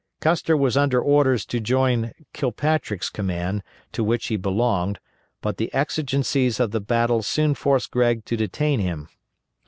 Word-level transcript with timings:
Custer 0.19 0.57
was 0.57 0.75
under 0.75 0.99
orders 0.99 1.45
to 1.45 1.59
join 1.59 2.11
Kilpatrick's 2.33 3.07
command, 3.07 3.61
to 3.91 4.03
which 4.03 4.29
he 4.29 4.35
belonged, 4.35 4.97
but 5.41 5.57
the 5.57 5.71
exigencies 5.75 6.59
of 6.59 6.71
the 6.71 6.81
battle 6.81 7.21
soon 7.21 7.53
forced 7.53 7.91
Gregg 7.91 8.25
to 8.25 8.35
detain 8.35 8.79
him. 8.79 9.09